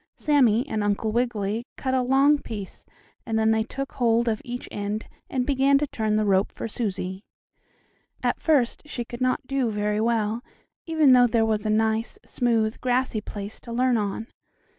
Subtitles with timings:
[0.15, 2.87] Sammie and Uncle Wiggily cut a long piece,
[3.23, 6.67] and then they took hold of each end and began to turn the rope for
[6.67, 7.23] Susie.
[8.23, 10.43] At first she could not do very well,
[10.87, 14.25] even though there was a nice, smooth, grassy place to learn on.